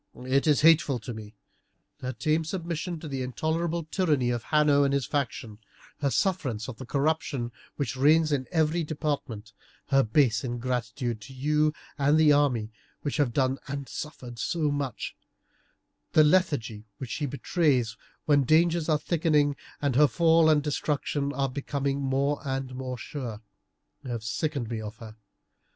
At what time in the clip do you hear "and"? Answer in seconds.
4.83-4.95, 11.99-12.17, 13.67-13.87, 19.83-19.95, 20.49-20.63, 22.43-22.73